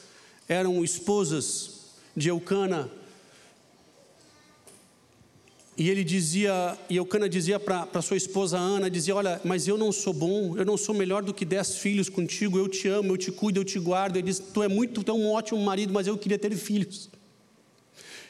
[0.46, 2.90] eram esposas de Eucana.
[5.78, 9.90] E ele dizia, e Eucana dizia para sua esposa Ana, dizia, olha, mas eu não
[9.90, 13.16] sou bom, eu não sou melhor do que dez filhos contigo, eu te amo, eu
[13.16, 14.16] te cuido, eu te guardo.
[14.16, 17.15] Ele diz, tu é muito, tu é um ótimo marido, mas eu queria ter filhos.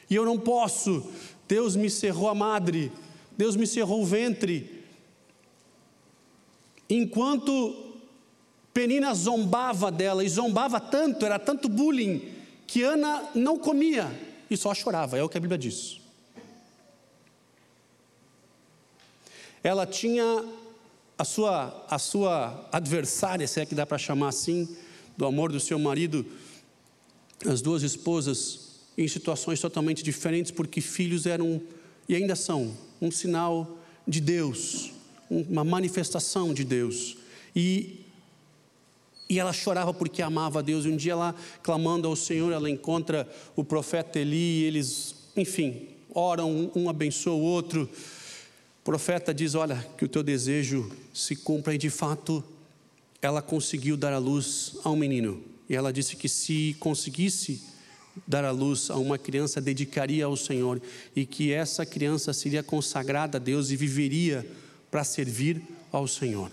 [0.09, 1.11] E eu não posso.
[1.47, 2.91] Deus me cerrou a madre,
[3.37, 4.83] Deus me cerrou o ventre.
[6.89, 7.85] Enquanto
[8.73, 12.33] Penina zombava dela, e zombava tanto, era tanto bullying,
[12.65, 14.11] que Ana não comia
[14.49, 15.99] e só chorava, é o que a Bíblia diz.
[19.63, 20.45] Ela tinha
[21.17, 24.77] a sua, a sua adversária, se é que dá para chamar assim,
[25.17, 26.25] do amor do seu marido,
[27.45, 28.66] as duas esposas
[28.97, 31.61] em situações totalmente diferentes, porque filhos eram
[32.09, 34.91] e ainda são um sinal de Deus,
[35.29, 37.17] uma manifestação de Deus.
[37.55, 37.99] E,
[39.29, 40.85] e ela chorava porque amava a Deus.
[40.85, 45.89] E um dia ela, clamando ao Senhor, ela encontra o profeta Eli, e eles, enfim,
[46.13, 47.89] oram, um, abençoa o outro.
[48.81, 52.43] O profeta diz: Olha, que o teu desejo se cumpra, e de fato
[53.21, 55.43] ela conseguiu dar a luz a um menino.
[55.69, 57.61] E ela disse que se conseguisse
[58.25, 60.81] dar a luz a uma criança, dedicaria ao Senhor
[61.15, 64.49] e que essa criança seria consagrada a Deus e viveria
[64.89, 66.51] para servir ao Senhor.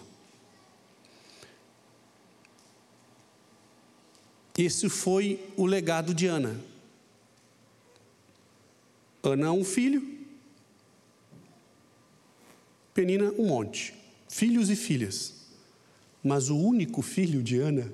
[4.57, 6.57] Esse foi o legado de Ana.
[9.23, 10.15] Ana um filho,
[12.95, 13.93] Penina um monte,
[14.29, 15.35] filhos e filhas.
[16.23, 17.93] Mas o único filho de Ana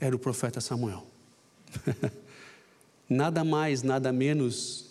[0.00, 1.06] era o profeta Samuel.
[3.08, 4.86] nada mais, nada menos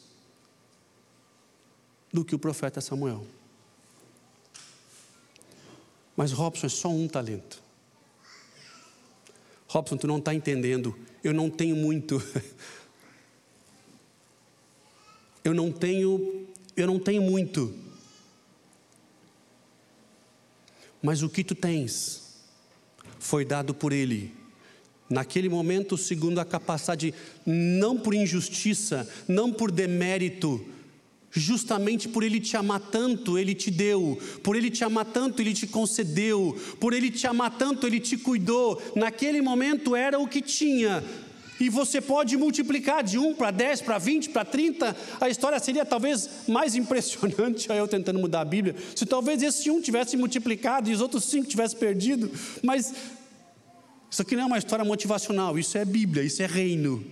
[2.12, 3.26] do que o profeta Samuel.
[6.16, 7.62] Mas Robson é só um talento.
[9.68, 10.96] Robson, tu não está entendendo.
[11.24, 12.22] Eu não tenho muito.
[15.44, 16.48] eu não tenho,
[16.78, 17.74] eu não tenho muito.
[21.02, 22.44] Mas o que tu tens
[23.20, 24.43] foi dado por Ele.
[25.14, 27.14] Naquele momento, segundo a capacidade,
[27.46, 30.60] não por injustiça, não por demérito,
[31.30, 35.54] justamente por Ele te amar tanto, Ele te deu, por Ele te amar tanto, Ele
[35.54, 38.82] te concedeu, por Ele te amar tanto, Ele te cuidou.
[38.96, 41.04] Naquele momento era o que tinha,
[41.60, 45.86] e você pode multiplicar de 1 para 10, para 20, para 30, a história seria
[45.86, 50.90] talvez mais impressionante, aí eu tentando mudar a Bíblia, se talvez esse um tivesse multiplicado
[50.90, 52.32] e os outros cinco tivessem perdido,
[52.64, 52.94] mas
[54.14, 57.04] isso aqui não é uma história motivacional, isso é Bíblia, isso é reino.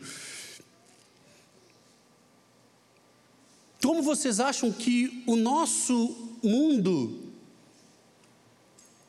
[3.82, 7.20] Como vocês acham que o nosso mundo,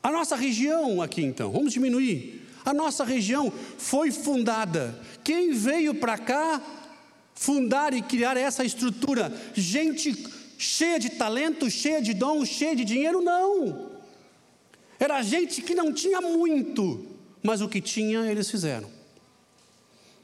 [0.01, 4.99] a nossa região aqui então, vamos diminuir, a nossa região foi fundada.
[5.23, 6.59] Quem veio para cá
[7.35, 9.31] fundar e criar essa estrutura?
[9.53, 10.15] Gente
[10.57, 13.21] cheia de talento, cheia de dom, cheia de dinheiro?
[13.21, 13.91] Não.
[14.99, 17.12] Era gente que não tinha muito,
[17.43, 18.89] mas o que tinha eles fizeram.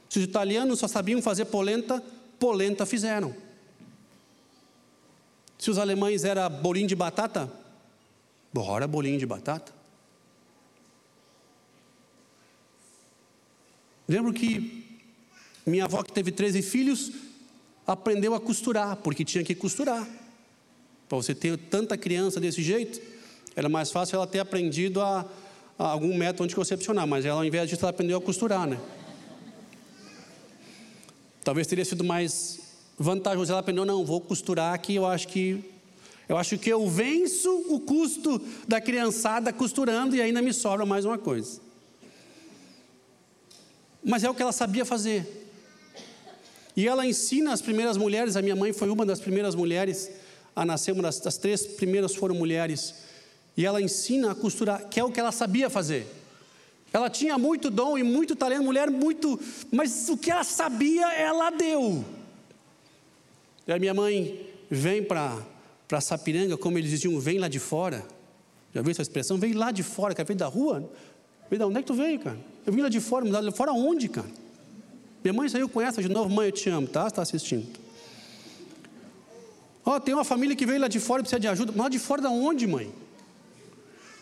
[0.08, 2.02] Se os italianos só sabiam fazer polenta,
[2.38, 3.34] polenta fizeram.
[5.58, 7.52] Se os alemães era bolinho de batata,
[8.52, 9.72] bora bolinho de batata.
[14.08, 14.80] Lembro que
[15.64, 17.12] minha avó, que teve 13 filhos,
[17.86, 20.08] aprendeu a costurar, porque tinha que costurar.
[21.08, 23.00] Para você ter tanta criança desse jeito,
[23.54, 25.28] era mais fácil ela ter aprendido a,
[25.86, 28.78] algum método anticoncepcional, mas ela, ao invés disso, ela aprendeu a costurar, né?
[31.42, 32.60] Talvez teria sido mais
[32.98, 33.50] vantajoso.
[33.50, 35.64] Ela aprendeu, não, vou costurar aqui, eu acho que
[36.28, 41.04] eu acho que eu venço o custo da criançada costurando e ainda me sobra mais
[41.04, 41.60] uma coisa.
[44.04, 45.26] Mas é o que ela sabia fazer.
[46.76, 50.08] E ela ensina as primeiras mulheres, a minha mãe foi uma das primeiras mulheres
[50.54, 52.94] a nascer, uma das, das três primeiras foram mulheres.
[53.56, 56.06] E ela ensina a costurar, que é o que ela sabia fazer.
[56.92, 59.38] Ela tinha muito dom e muito talento, mulher muito,
[59.70, 62.04] mas o que ela sabia, ela deu.
[63.66, 68.04] E a minha mãe vem para Sapiranga, como eles diziam, vem lá de fora.
[68.74, 69.38] Já viu essa expressão?
[69.38, 70.90] Vem lá de fora, que é da rua.
[71.48, 72.38] Vem da onde é que tu veio, cara?
[72.66, 74.28] Eu vim lá de fora, lá de fora onde, cara?
[75.22, 77.06] Minha mãe saiu com essa de novo, mãe, eu te amo, tá?
[77.06, 77.66] Está assistindo.
[79.84, 81.72] Ó, oh, tem uma família que veio lá de fora e precisa de ajuda.
[81.72, 82.92] Mas lá de fora da onde, mãe?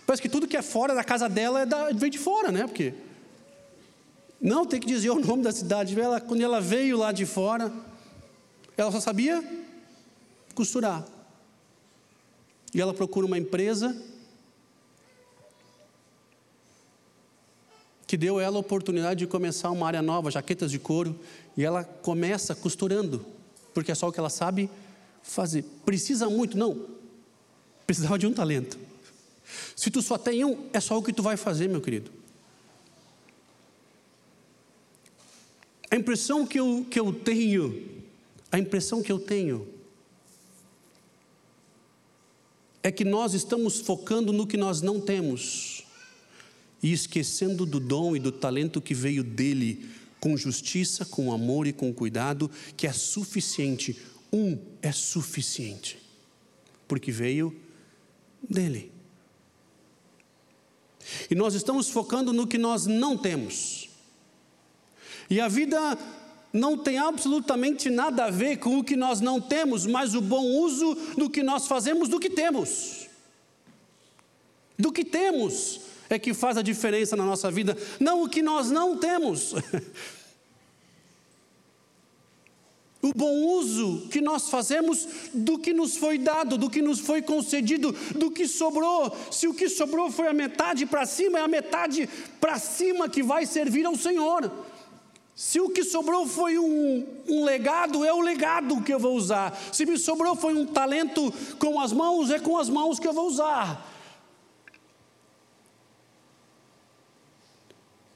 [0.09, 2.67] Parece que tudo que é fora da casa dela é da, vem de fora, né?
[2.67, 2.95] Porque.
[4.41, 6.01] Não, tem que dizer o nome da cidade.
[6.01, 7.71] Ela, quando ela veio lá de fora,
[8.75, 9.45] ela só sabia
[10.55, 11.07] costurar.
[12.73, 13.95] E ela procura uma empresa
[18.07, 21.21] que deu ela a oportunidade de começar uma área nova, jaquetas de couro,
[21.55, 23.27] e ela começa costurando,
[23.75, 24.71] porque é só o que ela sabe
[25.23, 25.67] fazer.
[25.85, 26.57] Precisa muito?
[26.57, 26.87] Não.
[27.87, 28.88] Precisava de um talento.
[29.75, 32.11] Se tu só tem um, é só o que tu vai fazer, meu querido.
[35.91, 38.03] A impressão que eu, que eu tenho,
[38.53, 39.67] a impressão que eu tenho,
[42.83, 45.85] é que nós estamos focando no que nós não temos
[46.83, 49.89] e esquecendo do dom e do talento que veio dele,
[50.21, 53.99] com justiça, com amor e com cuidado, que é suficiente.
[54.33, 55.99] Um é suficiente,
[56.87, 57.55] porque veio
[58.49, 58.93] dele.
[61.31, 63.89] E nós estamos focando no que nós não temos.
[65.31, 65.99] E a vida
[66.53, 70.45] não tem absolutamente nada a ver com o que nós não temos, mas o bom
[70.45, 73.07] uso do que nós fazemos do que temos.
[74.79, 78.71] Do que temos é que faz a diferença na nossa vida, não o que nós
[78.71, 79.55] não temos.
[83.01, 87.23] o bom uso que nós fazemos do que nos foi dado, do que nos foi
[87.23, 89.17] concedido, do que sobrou.
[89.31, 92.09] Se o que sobrou foi a metade para cima, é a metade
[92.41, 94.51] para cima que vai servir ao Senhor.
[95.37, 99.57] Se o que sobrou foi um, um, legado, é o legado que eu vou usar.
[99.73, 103.13] Se me sobrou foi um talento com as mãos, é com as mãos que eu
[103.13, 103.87] vou usar.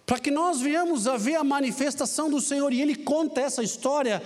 [0.05, 4.21] Para que nós venhamos a ver a manifestação do Senhor, e Ele conta essa história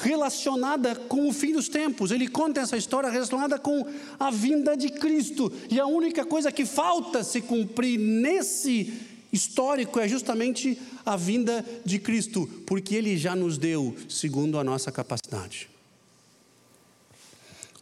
[0.00, 2.10] relacionada com o fim dos tempos.
[2.10, 3.86] Ele conta essa história relacionada com
[4.18, 5.52] a vinda de Cristo.
[5.70, 8.92] E a única coisa que falta se cumprir nesse
[9.32, 14.90] histórico é justamente a vinda de Cristo, porque ele já nos deu segundo a nossa
[14.90, 15.68] capacidade.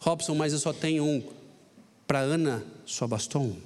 [0.00, 1.22] Robson, mas eu só tenho um.
[2.06, 3.56] Para Ana só bastou um.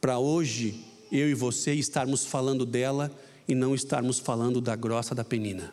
[0.00, 3.10] Para hoje, eu e você estarmos falando dela
[3.46, 5.72] e não estarmos falando da grossa da penina.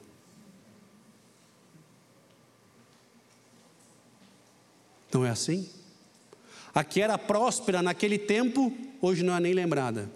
[5.12, 5.68] Não é assim?
[6.74, 10.10] A que era próspera naquele tempo, hoje não é nem lembrada.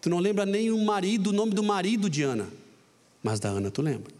[0.00, 2.48] Tu não lembra nem o marido, o nome do marido de Ana,
[3.22, 4.12] mas da Ana tu lembra.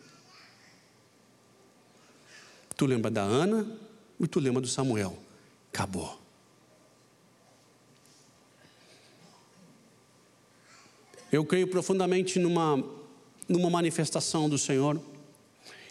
[2.77, 3.67] Tu lembra da Ana
[4.21, 5.17] e tu lembra do Samuel.
[5.73, 6.19] Acabou.
[11.31, 12.83] Eu creio profundamente numa,
[13.49, 15.01] numa manifestação do Senhor,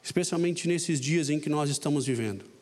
[0.04, 2.57] especialmente nesses dias em que nós estamos vivendo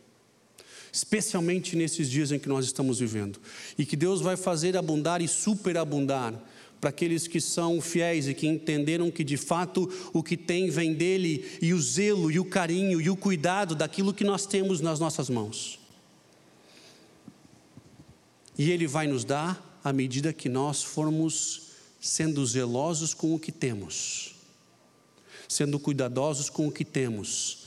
[0.96, 3.38] especialmente nesses dias em que nós estamos vivendo.
[3.78, 6.34] E que Deus vai fazer abundar e superabundar
[6.80, 10.94] para aqueles que são fiéis e que entenderam que de fato o que tem vem
[10.94, 14.98] dele e o zelo e o carinho e o cuidado daquilo que nós temos nas
[14.98, 15.78] nossas mãos.
[18.58, 23.52] E ele vai nos dar à medida que nós formos sendo zelosos com o que
[23.52, 24.34] temos,
[25.50, 27.66] sendo cuidadosos com o que temos,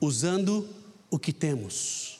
[0.00, 0.66] usando
[1.10, 2.18] o que temos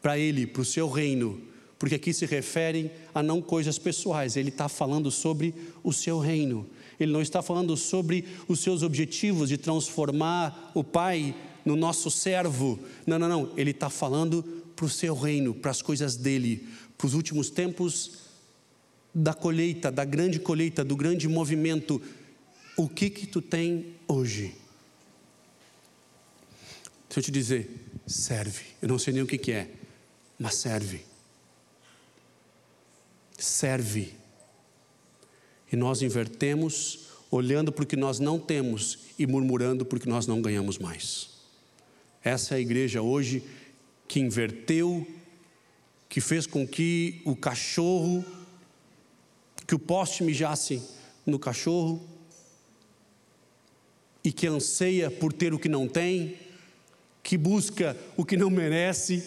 [0.00, 1.40] para Ele, para o seu reino,
[1.78, 6.66] porque aqui se referem a não coisas pessoais, ele está falando sobre o seu reino,
[7.00, 11.34] ele não está falando sobre os seus objetivos de transformar o Pai
[11.64, 14.42] no nosso servo, não, não, não, ele está falando
[14.76, 16.68] para o seu reino, para as coisas dele,
[16.98, 18.12] para os últimos tempos
[19.14, 22.00] da colheita, da grande colheita, do grande movimento.
[22.76, 24.54] O que que tu tem hoje?
[27.08, 27.79] Deixa eu te dizer,
[28.10, 28.64] serve.
[28.82, 29.70] Eu não sei nem o que, que é,
[30.38, 31.04] mas serve.
[33.38, 34.14] Serve.
[35.72, 40.42] E nós invertemos, olhando para o que nós não temos e murmurando porque nós não
[40.42, 41.30] ganhamos mais.
[42.22, 43.44] Essa é a igreja hoje
[44.08, 45.06] que inverteu,
[46.08, 48.24] que fez com que o cachorro,
[49.66, 50.82] que o poste mijasse
[51.24, 52.04] no cachorro,
[54.22, 56.36] e que anseia por ter o que não tem,
[57.30, 59.22] que busca o que não merece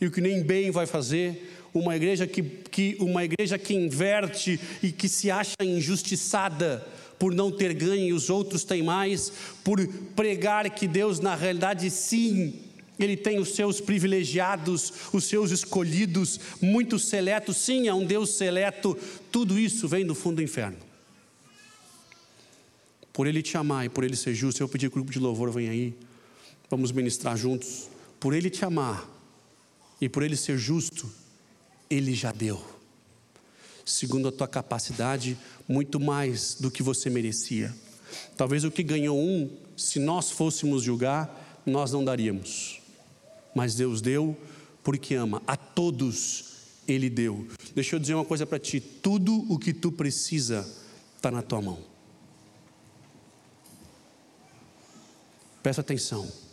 [0.00, 4.58] e o que nem bem vai fazer, uma igreja que, que, uma igreja que inverte
[4.82, 6.84] e que se acha injustiçada
[7.16, 9.32] por não ter ganho e os outros têm mais,
[9.62, 9.86] por
[10.16, 12.58] pregar que Deus, na realidade, sim,
[12.98, 18.98] Ele tem os seus privilegiados, os seus escolhidos, muito seletos, sim, é um Deus seleto,
[19.30, 20.78] tudo isso vem do fundo do inferno.
[23.12, 25.20] Por Ele te amar e por Ele ser justo, eu pedi que o grupo de
[25.20, 25.94] louvor venha aí.
[26.70, 27.88] Vamos ministrar juntos.
[28.18, 29.08] Por Ele te amar
[30.00, 31.10] e por Ele ser justo,
[31.88, 32.62] Ele já deu.
[33.84, 35.36] Segundo a tua capacidade,
[35.68, 37.74] muito mais do que você merecia.
[38.36, 42.80] Talvez o que ganhou um, se nós fôssemos julgar, nós não daríamos.
[43.54, 44.36] Mas Deus deu
[44.82, 45.42] porque ama.
[45.46, 46.52] A todos
[46.86, 47.46] Ele deu.
[47.74, 50.68] Deixa eu dizer uma coisa para ti: tudo o que tu precisa
[51.16, 51.78] está na tua mão.
[55.62, 56.43] Presta atenção.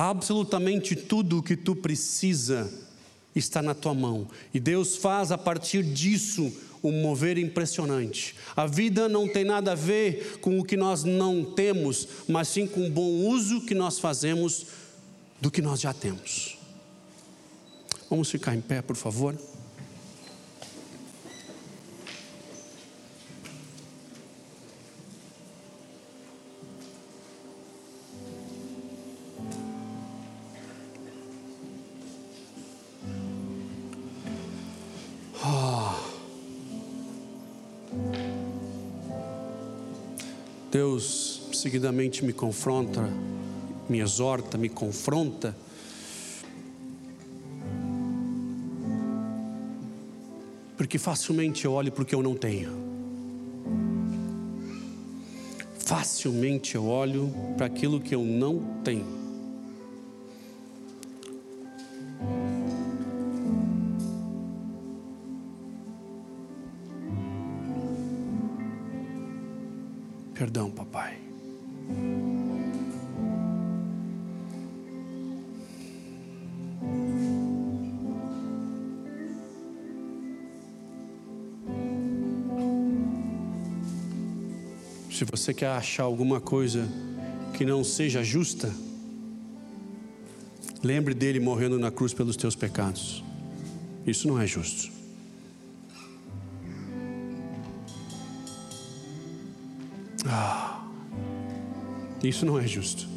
[0.00, 2.72] Absolutamente tudo o que tu precisa
[3.34, 4.28] está na tua mão.
[4.54, 6.52] E Deus faz a partir disso
[6.84, 8.36] um mover impressionante.
[8.54, 12.64] A vida não tem nada a ver com o que nós não temos, mas sim
[12.64, 14.66] com o bom uso que nós fazemos
[15.40, 16.56] do que nós já temos.
[18.08, 19.36] Vamos ficar em pé, por favor.
[40.78, 43.02] Deus seguidamente me confronta,
[43.88, 45.52] me exorta, me confronta.
[50.76, 52.86] Porque facilmente eu olho para o que eu não tenho.
[55.80, 59.27] facilmente eu olho para aquilo que eu não tenho.
[85.48, 86.86] Você quer achar alguma coisa
[87.54, 88.70] que não seja justa,
[90.84, 93.24] lembre dele morrendo na cruz pelos teus pecados.
[94.06, 94.92] Isso não é justo.
[100.26, 100.86] Ah,
[102.22, 103.08] isso não é justo.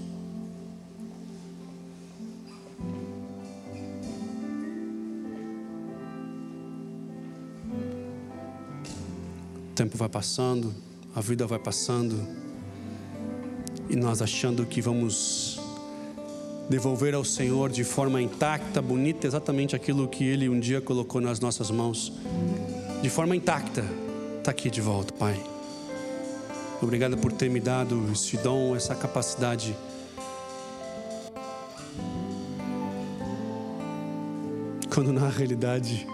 [9.69, 10.73] O tempo vai passando
[11.13, 12.25] a vida vai passando
[13.89, 15.59] e nós achando que vamos
[16.69, 21.39] devolver ao Senhor de forma intacta, bonita, exatamente aquilo que Ele um dia colocou nas
[21.39, 22.13] nossas mãos,
[23.01, 23.83] de forma intacta,
[24.37, 25.37] está aqui de volta, Pai.
[26.81, 29.75] Obrigado por ter me dado esse dom, essa capacidade.
[34.93, 36.07] Quando na realidade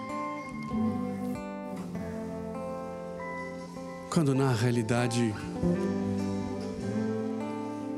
[4.10, 5.34] Quando na realidade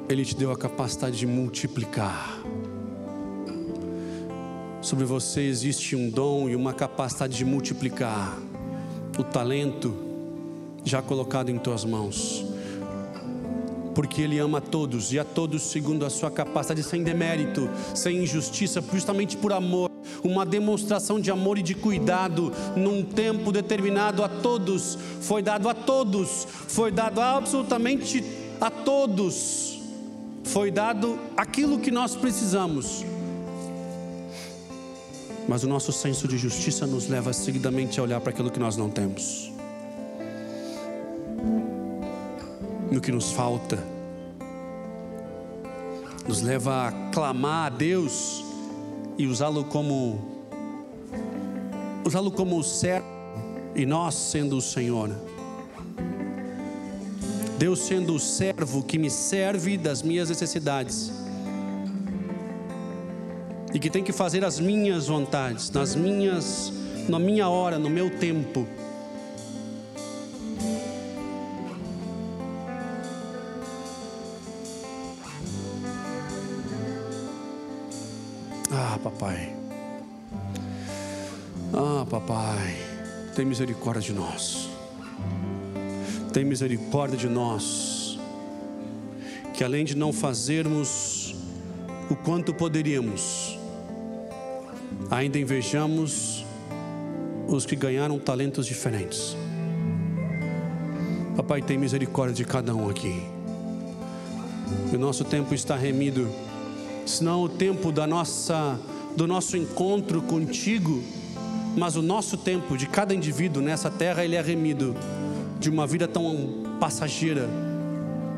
[0.09, 2.41] Ele te deu a capacidade de multiplicar.
[4.83, 8.37] Sobre você existe um dom e uma capacidade de multiplicar.
[9.17, 9.95] O talento
[10.85, 12.45] já colocado em tuas mãos.
[13.95, 18.25] Porque Ele ama a todos e a todos segundo a sua capacidade, sem demérito, sem
[18.25, 19.90] injustiça, justamente por amor
[20.23, 25.75] uma demonstração de amor e de cuidado num tempo determinado a todos, foi dado a
[25.75, 28.25] todos, foi dado absolutamente
[28.61, 29.81] a todos,
[30.45, 33.05] foi dado aquilo que nós precisamos.
[35.49, 38.77] Mas o nosso senso de justiça nos leva seguidamente a olhar para aquilo que nós
[38.77, 39.51] não temos,
[42.91, 43.83] no que nos falta,
[46.29, 48.50] nos leva a clamar a Deus
[49.21, 50.19] e usá-lo como
[52.07, 53.07] usá-lo como servo
[53.77, 55.11] e nós sendo o Senhor.
[57.59, 61.13] Deus sendo o servo que me serve das minhas necessidades.
[63.75, 66.73] E que tem que fazer as minhas vontades, nas minhas,
[67.07, 68.67] na minha hora, no meu tempo.
[79.03, 79.55] Papai.
[81.73, 82.77] Ah, papai,
[83.35, 84.69] tem misericórdia de nós.
[86.33, 88.19] Tem misericórdia de nós.
[89.55, 91.35] Que além de não fazermos
[92.11, 93.59] o quanto poderíamos,
[95.11, 96.45] ainda invejamos
[97.47, 99.37] os que ganharam talentos diferentes.
[101.37, 103.23] Papai, tem misericórdia de cada um aqui.
[104.93, 106.29] O nosso tempo está remido,
[107.11, 108.79] senão o tempo da nossa
[109.17, 111.03] do nosso encontro contigo,
[111.77, 114.95] mas o nosso tempo de cada indivíduo nessa terra ele é remido
[115.59, 117.49] de uma vida tão passageira.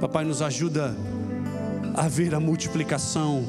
[0.00, 0.96] Papai nos ajuda
[1.94, 3.44] a ver a multiplicação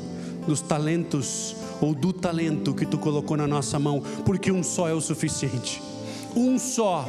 [0.45, 4.93] dos talentos ou do talento que tu colocou na nossa mão, porque um só é
[4.93, 5.81] o suficiente.
[6.35, 7.07] Um só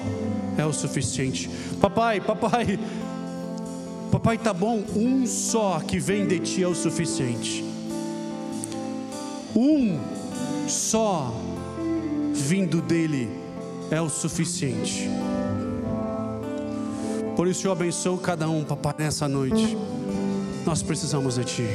[0.56, 1.50] é o suficiente.
[1.80, 2.78] Papai, papai,
[4.12, 7.63] papai tá bom, um só que vem de ti é o suficiente
[9.54, 9.98] um
[10.68, 11.32] só
[12.32, 13.28] vindo dele
[13.90, 15.08] é o suficiente.
[17.36, 19.76] Por isso eu abençoo cada um, papai, nessa noite.
[20.64, 21.68] Nós precisamos de ti.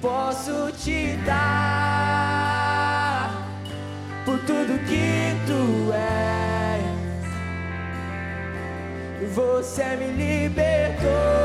[0.00, 1.70] posso te dar
[4.24, 6.82] por tudo que tu és.
[9.34, 11.37] Você me libertou.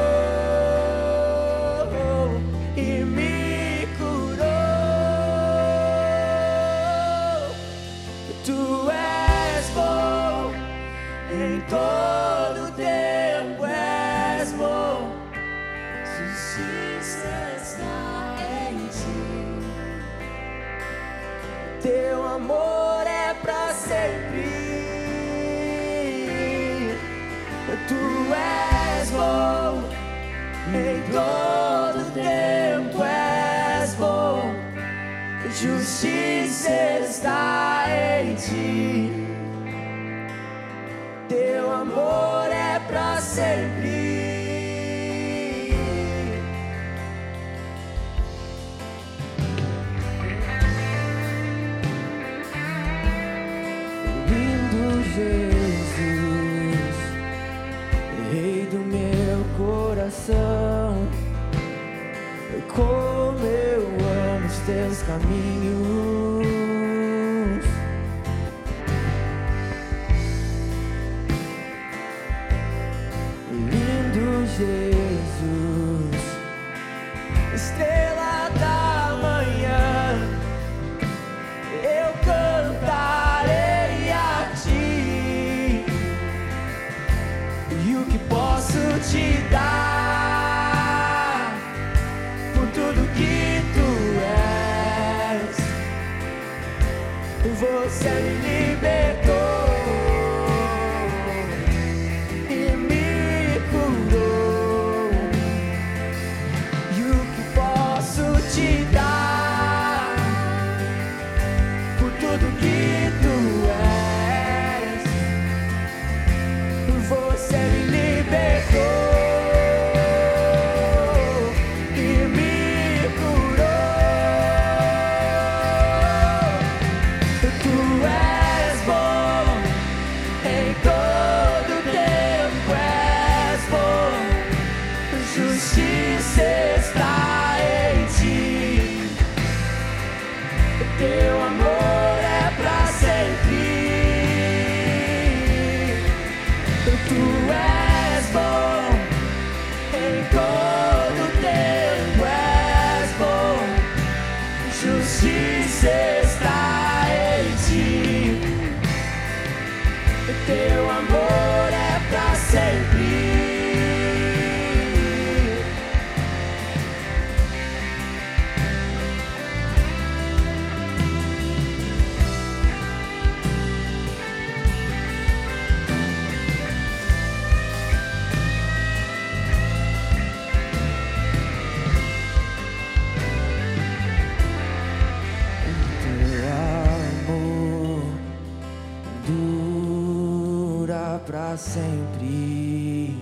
[191.64, 193.16] sempre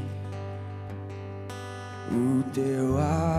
[2.12, 3.31] o teu amor.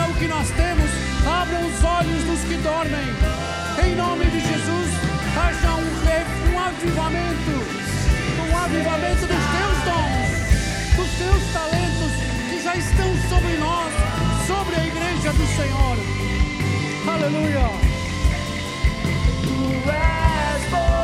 [0.00, 0.90] É o que nós temos.
[1.26, 3.08] abra os olhos dos que dormem.
[3.84, 4.88] Em nome de Jesus,
[5.36, 7.54] haja um, um avivamento,
[8.48, 12.12] um avivamento dos teus dons, dos teus talentos
[12.48, 13.92] que já estão sobre nós,
[14.46, 15.96] sobre a igreja do Senhor.
[17.06, 17.68] Aleluia.
[19.42, 20.99] Tu és bom.